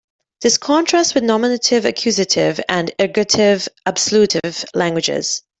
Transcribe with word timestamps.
This 0.41 0.57
contrasts 0.57 1.13
with 1.13 1.23
nominative-accusative 1.23 2.59
and 2.67 2.91
ergative-absolutive 2.97 4.65
languages. 4.73 5.43